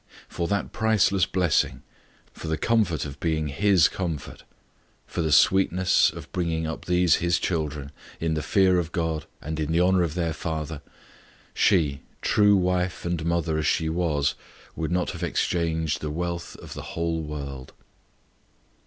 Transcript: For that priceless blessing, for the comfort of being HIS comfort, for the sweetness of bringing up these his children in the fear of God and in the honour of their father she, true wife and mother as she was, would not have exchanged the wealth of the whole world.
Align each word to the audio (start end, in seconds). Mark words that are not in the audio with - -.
For 0.27 0.47
that 0.47 0.71
priceless 0.71 1.27
blessing, 1.27 1.83
for 2.33 2.47
the 2.47 2.57
comfort 2.57 3.05
of 3.05 3.19
being 3.19 3.49
HIS 3.49 3.87
comfort, 3.87 4.41
for 5.05 5.21
the 5.21 5.31
sweetness 5.31 6.09
of 6.11 6.31
bringing 6.31 6.65
up 6.65 6.85
these 6.85 7.17
his 7.17 7.37
children 7.37 7.91
in 8.19 8.33
the 8.33 8.41
fear 8.41 8.79
of 8.79 8.91
God 8.91 9.27
and 9.43 9.59
in 9.59 9.71
the 9.71 9.79
honour 9.81 10.01
of 10.01 10.15
their 10.15 10.33
father 10.33 10.81
she, 11.53 12.01
true 12.23 12.55
wife 12.55 13.05
and 13.05 13.23
mother 13.23 13.59
as 13.59 13.67
she 13.67 13.89
was, 13.89 14.33
would 14.75 14.91
not 14.91 15.11
have 15.11 15.21
exchanged 15.21 16.01
the 16.01 16.09
wealth 16.09 16.55
of 16.55 16.73
the 16.73 16.81
whole 16.97 17.21
world. 17.21 17.71